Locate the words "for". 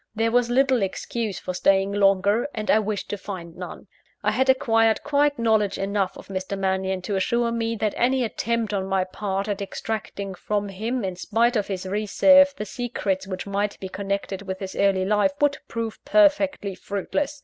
1.37-1.53